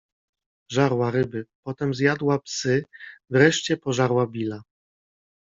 [0.71, 1.45] żarła ryby....
[1.65, 2.83] Potem zjadła psy...
[3.29, 4.63] Wreszcie pożarła Billa....